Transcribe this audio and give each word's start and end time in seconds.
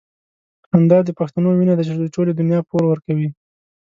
همدا 0.73 0.97
د 1.03 1.09
پښتنو 1.19 1.49
وينه 1.53 1.73
ده 1.77 1.83
چې 1.87 1.93
د 1.95 2.03
ټولې 2.15 2.31
دنيا 2.33 2.59
پور 2.69 2.83
ورکوي. 2.87 3.29